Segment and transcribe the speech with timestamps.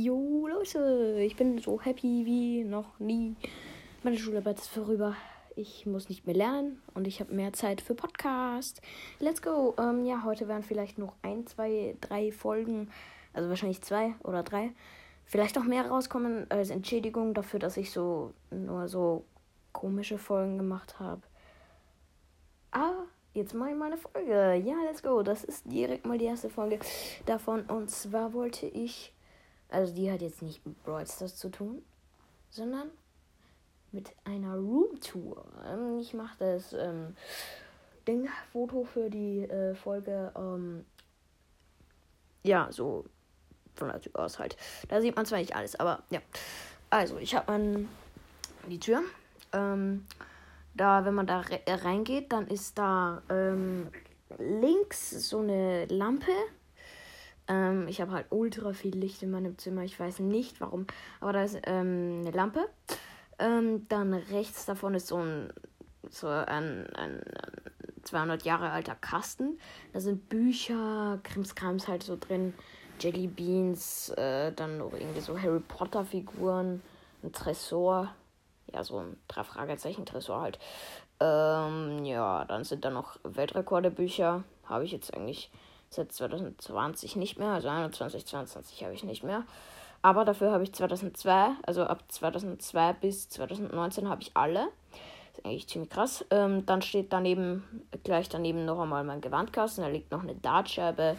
[0.00, 3.34] Jo, Leute, ich bin so happy wie noch nie.
[4.04, 5.16] Meine Schularbeit ist vorüber.
[5.56, 8.80] Ich muss nicht mehr lernen und ich habe mehr Zeit für Podcast.
[9.18, 9.74] Let's go.
[9.76, 12.92] Ähm, ja, heute werden vielleicht noch ein, zwei, drei Folgen,
[13.32, 14.70] also wahrscheinlich zwei oder drei,
[15.24, 19.24] vielleicht noch mehr rauskommen als Entschädigung dafür, dass ich so nur so
[19.72, 21.22] komische Folgen gemacht habe.
[22.70, 23.02] Ah,
[23.34, 24.62] jetzt mal meine Folge.
[24.64, 25.24] Ja, let's go.
[25.24, 26.78] Das ist direkt mal die erste Folge
[27.26, 27.62] davon.
[27.62, 29.12] Und zwar wollte ich
[29.68, 31.82] also die hat jetzt nicht mit Brawl Stars zu tun,
[32.50, 32.90] sondern
[33.92, 35.44] mit einer Roomtour.
[35.66, 37.16] Ähm, ich mache das ähm,
[38.06, 40.32] Ding-Foto für die äh, Folge.
[40.36, 40.84] Ähm,
[42.42, 43.04] ja, so
[43.74, 44.56] von der Tür aus halt.
[44.88, 46.20] Da sieht man zwar nicht alles, aber ja.
[46.90, 47.86] Also, ich habe
[48.68, 49.02] die Tür.
[49.52, 50.06] Ähm,
[50.74, 53.88] da, wenn man da re reingeht, dann ist da ähm,
[54.38, 56.32] links so eine Lampe
[57.48, 59.82] ähm, ich habe halt ultra viel Licht in meinem Zimmer.
[59.82, 60.86] Ich weiß nicht warum.
[61.20, 62.68] Aber da ist ähm, eine Lampe.
[63.38, 65.52] Ähm, dann rechts davon ist so ein,
[66.10, 67.22] so ein, ein, ein
[68.04, 69.58] 200 Jahre alter Kasten.
[69.92, 72.54] Da sind Bücher, Krimskrams halt so drin.
[73.00, 76.82] Jelly Beans, äh, dann noch irgendwie so Harry Potter Figuren,
[77.22, 78.12] ein Tresor.
[78.72, 80.58] Ja, so ein drei Fragezeichen Tresor halt.
[81.20, 84.42] Ähm, ja, dann sind da noch Weltrekorde-Bücher.
[84.66, 85.50] Habe ich jetzt eigentlich
[85.90, 89.44] seit 2020 nicht mehr, also 21, 22 habe ich nicht mehr.
[90.02, 94.68] Aber dafür habe ich 2002, also ab 2002 bis 2019 habe ich alle.
[95.32, 96.24] Das ist eigentlich ziemlich krass.
[96.30, 97.64] Ähm, dann steht daneben,
[98.04, 99.82] gleich daneben noch einmal mein Gewandkasten.
[99.82, 101.16] Da liegt noch eine Dartscheibe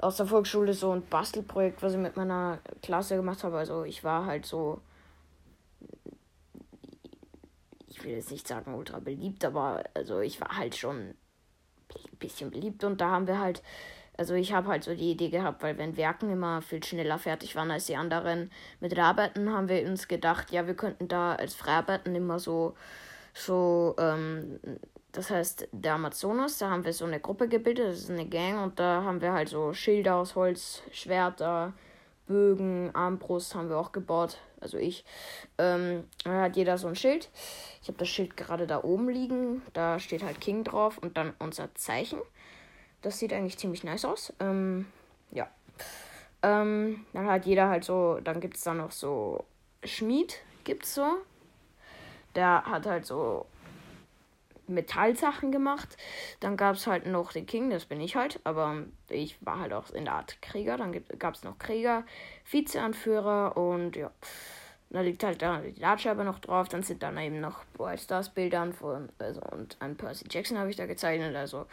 [0.00, 3.58] aus der Volksschule, so ein Bastelprojekt, was ich mit meiner Klasse gemacht habe.
[3.58, 4.80] Also ich war halt so,
[7.86, 11.14] ich will jetzt nicht sagen ultra beliebt, aber also ich war halt schon
[12.18, 12.84] bisschen beliebt.
[12.84, 13.62] Und da haben wir halt,
[14.16, 17.56] also ich habe halt so die Idee gehabt, weil wenn Werken immer viel schneller fertig
[17.56, 21.54] waren als die anderen mit Arbeiten, haben wir uns gedacht, ja, wir könnten da als
[21.54, 22.74] Freiarbeiten immer so,
[23.32, 24.60] so, ähm,
[25.12, 28.62] das heißt, der Amazonas, da haben wir so eine Gruppe gebildet, das ist eine Gang
[28.62, 31.72] und da haben wir halt so Schilder aus Holz, Schwerter,
[32.30, 34.38] Bögen, Armbrust haben wir auch gebaut.
[34.60, 35.04] Also ich.
[35.58, 37.28] Ähm, da hat jeder so ein Schild.
[37.82, 39.62] Ich habe das Schild gerade da oben liegen.
[39.72, 42.20] Da steht halt King drauf und dann unser Zeichen.
[43.02, 44.32] Das sieht eigentlich ziemlich nice aus.
[44.38, 44.86] Ähm,
[45.32, 45.48] ja.
[46.44, 49.44] Ähm, dann hat jeder halt so, dann gibt es da noch so
[49.82, 51.16] Schmied, gibt's so.
[52.36, 53.46] Der hat halt so
[54.70, 55.96] Metallsachen gemacht.
[56.40, 59.72] Dann gab es halt noch den King, das bin ich halt, aber ich war halt
[59.72, 60.76] auch in der Art Krieger.
[60.76, 62.04] Dann gab es noch Krieger,
[62.50, 64.10] Vizeanführer und ja.
[64.92, 66.68] Da liegt halt da die Dartscheibe noch drauf.
[66.68, 70.70] Dann sind dann eben noch Brawl Stars Bildern von, also und ein Percy Jackson habe
[70.70, 71.36] ich da gezeichnet.
[71.36, 71.66] Also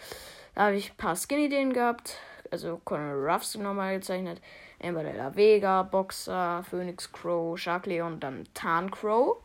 [0.54, 2.18] da habe ich ein paar Skinny-Ideen gehabt.
[2.52, 4.40] Also Colonel Ruffs nochmal gezeichnet.
[4.82, 9.38] Amber de la Vega, Boxer, Phoenix Crow, Shark Leon, dann Tarn Crow.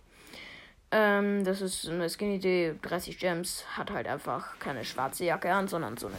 [0.95, 5.67] Ähm, das ist eine Skinny Idee, 30 Gems, hat halt einfach keine schwarze Jacke an,
[5.67, 6.17] sondern so eine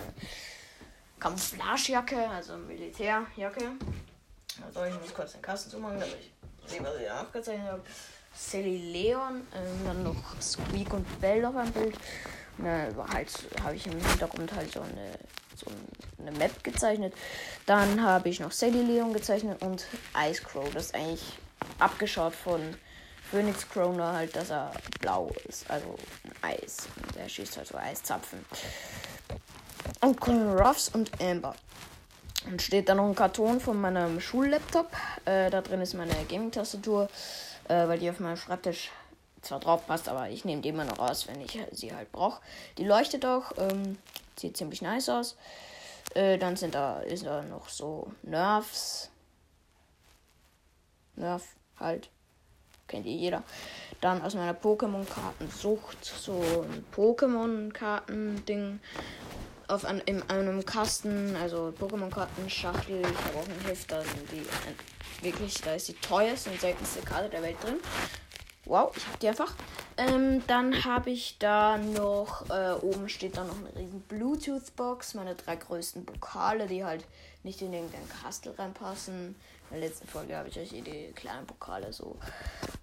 [1.19, 3.72] Camouflagejacke, also Militärjacke.
[4.66, 7.83] Also ich muss kurz den Kasten zumachen, damit ich sehe, was ich da aufgezeichnet habe.
[8.35, 11.95] Sally Leon, ähm, dann noch Squeak und Bell auf einem Bild.
[12.57, 13.29] Ne, halt
[13.63, 15.19] habe ich im Hintergrund halt so eine,
[15.56, 15.67] so
[16.19, 17.13] eine Map gezeichnet.
[17.67, 19.85] Dann habe ich noch Sally Leon gezeichnet und
[20.17, 20.67] Ice Crow.
[20.73, 21.38] Das ist eigentlich
[21.78, 22.75] abgeschaut von
[23.33, 24.71] Phoenix Kroner halt, dass er
[25.01, 25.67] blau ist.
[25.67, 25.95] Also
[26.44, 26.88] Eis.
[27.16, 28.45] Der schießt halt so Eiszapfen.
[30.01, 31.55] Und Colonel Ruffs und Amber.
[32.45, 34.85] Und steht da noch ein Karton von meinem Schullaptop.
[35.25, 37.09] Äh, da drin ist meine Gaming-Tastatur,
[37.69, 38.91] äh, weil die auf meinem Schreibtisch
[39.41, 42.39] zwar drauf passt, aber ich nehme die immer noch raus, wenn ich sie halt brauche.
[42.77, 43.97] Die leuchtet auch, ähm,
[44.38, 45.38] sieht ziemlich nice aus.
[46.13, 49.09] Äh, dann sind da, ist da noch so Nerfs.
[51.15, 51.44] Nerf
[51.79, 52.11] halt
[52.93, 53.43] kennt ihr jeder.
[54.01, 58.79] Dann aus meiner Pokémon-Kartensucht so ein Pokémon-Karten-Ding
[59.67, 63.01] auf an, in einem Kasten, also Pokémon-Karten-Schachtel.
[63.01, 63.91] Ich habe auch ein Heft,
[64.31, 67.77] die äh, wirklich, da ist die teuerste und seltenste Karte der Welt drin.
[68.65, 69.56] Wow, ich hab die einfach.
[69.98, 75.36] Ähm, dann habe ich da noch, äh, oben steht da noch eine riesen Bluetooth-Box, meine
[75.36, 77.06] drei größten Pokale, die halt
[77.44, 79.36] nicht in irgendein Kastel reinpassen.
[79.69, 82.18] In der letzten Folge habe ich euch die kleinen Pokale so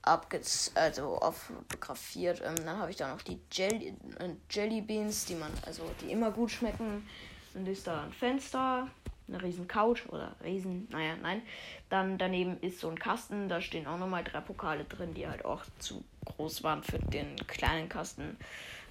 [0.03, 2.43] abgez also fotografiert.
[2.45, 6.13] Ähm, dann habe ich da noch die Jelly, äh, Jelly Beans, die man, also die
[6.13, 7.07] immer gut schmecken.
[7.55, 8.87] Dann ist da ein Fenster,
[9.33, 11.43] eine riesen Couch oder riesen, naja, nein.
[11.89, 15.45] Dann daneben ist so ein Kasten, da stehen auch nochmal drei Pokale drin, die halt
[15.45, 18.37] auch zu groß waren für den kleinen Kasten.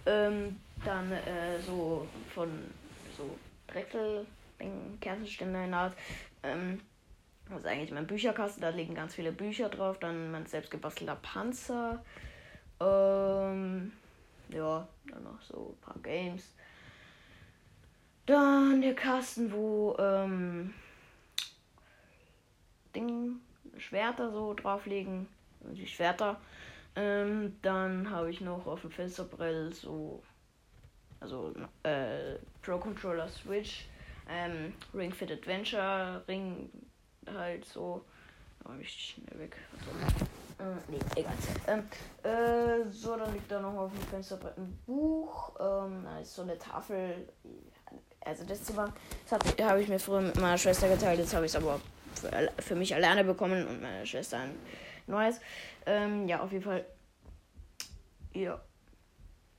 [0.05, 2.49] Ähm, dann äh, so von
[3.17, 3.37] so
[3.67, 4.25] Drechsel,
[5.01, 5.97] Kerzenständer in der Art.
[6.43, 6.81] Ähm,
[7.49, 9.97] Das ist eigentlich mein Bücherkasten, da liegen ganz viele Bücher drauf.
[9.99, 12.03] Dann mein selbstgebastelter Panzer.
[12.79, 13.91] Ähm,
[14.49, 16.43] ja, dann noch so ein paar Games.
[18.29, 20.71] Dann der Kasten, wo ähm,
[22.95, 23.37] Ding,
[23.79, 25.27] Schwerter so drauf liegen.
[25.61, 26.39] Die Schwerter.
[26.95, 30.21] Ähm, dann habe ich noch auf dem Fensterbrett so,
[31.19, 33.87] also äh, Pro Controller Switch,
[34.29, 36.69] ähm, Ring Fit Adventure, Ring
[37.25, 38.05] halt so.
[38.63, 39.57] Oh, ich schnell weg.
[39.73, 41.33] Also, äh, nee, egal.
[41.65, 41.83] Ähm,
[42.21, 45.55] äh, so, dann liegt da noch auf dem Fensterbrett ein Buch.
[45.59, 47.27] Ähm, da ist so eine Tafel.
[48.21, 48.93] Also das Zimmer,
[49.27, 51.19] das habe ich mir früher mit meiner Schwester geteilt.
[51.19, 51.79] Jetzt habe ich es aber
[52.15, 54.51] für, für, mich alleine bekommen und meine Schwester ein
[55.07, 55.39] neues.
[55.85, 56.85] Ähm, ja, auf jeden Fall.
[58.33, 58.61] Ja.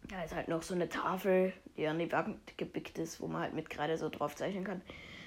[0.09, 3.43] Da ist halt noch so eine Tafel, die an die Wand gebickt ist, wo man
[3.43, 4.83] halt mit Kreide so drauf zeichnen kann.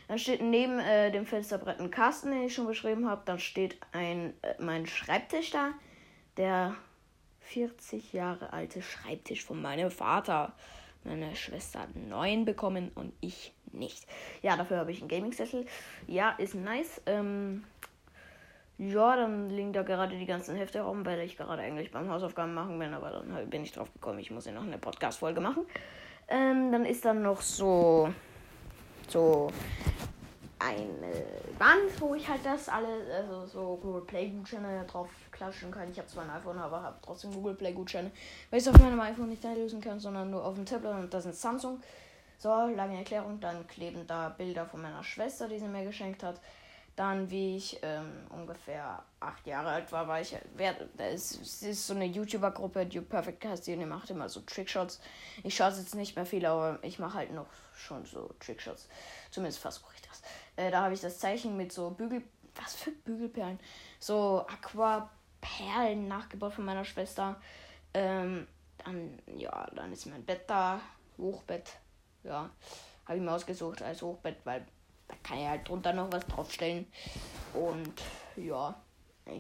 [0.08, 3.22] Dann steht neben äh, dem Fensterbrett ein Kasten, den ich schon beschrieben habe.
[3.26, 5.72] Dann steht ein, äh, mein Schreibtisch da.
[6.38, 6.76] Der
[7.42, 10.54] 40 Jahre alte Schreibtisch von meinem Vater.
[11.04, 14.06] Meine Schwester hat neuen bekommen und ich nicht.
[14.42, 15.66] Ja, dafür habe ich einen Gaming-Sessel.
[16.08, 17.02] Ja, ist nice.
[17.06, 17.64] Ähm,
[18.78, 22.54] ja, dann liegen da gerade die ganzen Hefte rum, weil ich gerade eigentlich beim Hausaufgaben
[22.54, 25.66] machen bin, aber dann bin ich drauf gekommen, ich muss ja noch eine Podcast-Folge machen.
[26.28, 28.12] Ähm, dann ist dann noch so
[29.08, 29.52] so
[30.64, 31.26] eine
[31.58, 35.92] Wand, wo ich halt das alles, also so Google Play Gutscheine drauf klatschen kann.
[35.92, 38.12] Ich habe zwar ein iPhone, aber habe trotzdem Google Play Gutscheine,
[38.50, 41.14] weil ich es auf meinem iPhone nicht einlösen kann, sondern nur auf dem Tablet und
[41.14, 41.80] das ist Samsung.
[42.38, 43.40] So, lange Erklärung.
[43.40, 46.40] Dann kleben da Bilder von meiner Schwester, die sie mir geschenkt hat.
[46.96, 51.88] Dann, wie ich ähm, ungefähr acht Jahre alt war, war ich, wer, das ist, ist
[51.88, 55.02] so eine YouTuber-Gruppe, die Perfect heißt die, macht immer so Trickshots.
[55.44, 58.88] Ich schaue jetzt nicht mehr viel, aber ich mache halt noch schon so Trickshots.
[59.32, 60.22] Zumindest mache ich das.
[60.56, 62.22] Äh, da habe ich das Zeichen mit so Bügel,
[62.62, 63.60] was für Bügelperlen?
[64.00, 67.42] So Aquaperlen nachgebaut von meiner Schwester.
[67.96, 68.48] Ähm,
[68.78, 70.80] dann, ja, dann ist mein Bett da,
[71.18, 71.72] Hochbett,
[72.24, 72.50] ja,
[73.06, 74.66] habe ich mir ausgesucht als Hochbett, weil
[75.24, 76.88] kann ich halt drunter noch was draufstellen.
[77.54, 77.94] Und
[78.36, 78.76] ja,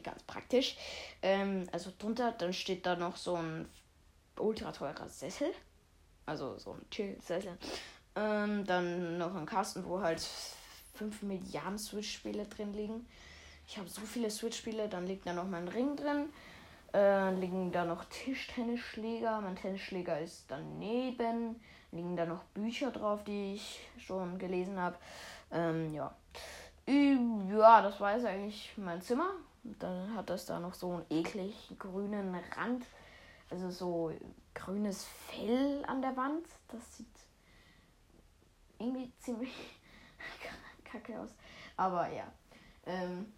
[0.04, 0.78] ganz praktisch.
[1.22, 3.68] Ähm, also drunter, dann steht da noch so ein
[4.38, 5.52] ultra teurer Sessel.
[6.26, 7.58] Also so ein Chill-Sessel.
[8.16, 10.22] Ähm, dann noch ein Kasten, wo halt
[10.96, 13.06] 5 Milliarden Switch-Spiele drin liegen.
[13.68, 16.30] Ich habe so viele Switch-Spiele, dann liegt da noch mein Ring drin.
[16.94, 19.42] Äh, liegen da noch Tischtennisschläger.
[19.42, 21.60] Mein Tennisschläger ist daneben.
[21.92, 24.98] Liegen da noch Bücher drauf, die ich schon gelesen habe.
[25.54, 26.14] Ähm, ja.
[26.86, 29.30] Ja, das war jetzt eigentlich mein Zimmer.
[29.64, 32.86] Dann hat das da noch so einen eklig grünen Rand.
[33.50, 34.12] Also so
[34.54, 36.46] grünes Fell an der Wand.
[36.68, 37.08] Das sieht
[38.80, 39.54] irgendwie ziemlich
[40.84, 41.30] kacke aus.
[41.78, 42.26] Aber ja.
[42.86, 43.32] Ähm,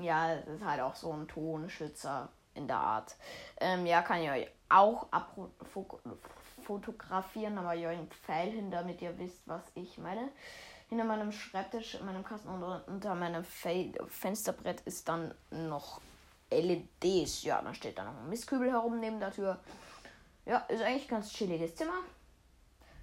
[0.00, 3.16] ja, es ist halt auch so ein Tonschützer in der Art.
[3.60, 5.08] Ähm, ja, kann ich euch auch
[6.64, 10.30] fotografieren, aber ihr euch einen Pfeil hin, damit ihr wisst, was ich meine.
[10.88, 16.00] Hinter meinem Schreibtisch, in meinem Kasten und unter meinem Fe Fensterbrett ist dann noch
[16.50, 17.42] LEDs.
[17.42, 19.58] Ja, dann steht da noch ein Mistkübel herum neben der Tür.
[20.44, 22.02] Ja, ist eigentlich ein ganz chilliges Zimmer.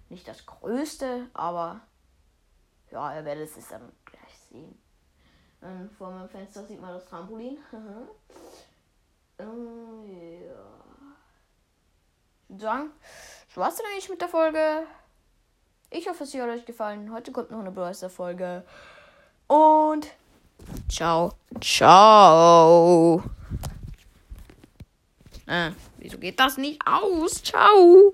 [0.10, 1.82] Nicht das größte, aber
[2.92, 4.80] ja, ihr werdet es dann gleich sehen.
[5.60, 7.58] Und vor meinem Fenster sieht man das Trampolin.
[9.40, 10.84] uh, ja.
[12.44, 12.92] Ich würde sagen,
[13.48, 14.86] das war's dann eigentlich mit der Folge.
[15.96, 17.14] Ich hoffe, es hat euch gefallen.
[17.14, 18.64] Heute kommt noch eine Browser-Folge.
[19.46, 20.08] Und
[20.90, 23.22] ciao, ciao.
[25.46, 25.70] Äh,
[26.00, 27.44] wieso geht das nicht aus?
[27.44, 28.14] Ciao.